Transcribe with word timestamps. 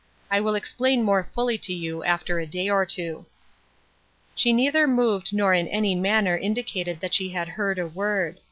I 0.31 0.39
will 0.41 0.55
explain 0.55 1.03
more 1.03 1.23
fully 1.23 1.59
to 1.59 1.71
you 1.71 2.03
after 2.03 2.39
a 2.39 2.47
day 2.47 2.71
or 2.71 2.87
two." 2.87 3.27
She 4.33 4.51
neither 4.51 4.87
moved 4.87 5.31
nor 5.31 5.53
in 5.53 5.67
any 5.67 5.93
manner 5.93 6.35
indicated 6.35 6.99
that 7.01 7.13
she 7.13 7.29
had 7.29 7.49
heard 7.49 7.77
a 7.77 7.85
word. 7.85 8.39